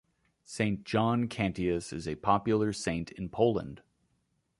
Saint 0.45 0.83
John 0.83 1.27
Cantius 1.27 1.93
is 1.93 2.07
a 2.07 2.15
popular 2.15 2.73
saint 2.73 3.11
in 3.11 3.29
Poland. 3.29 3.83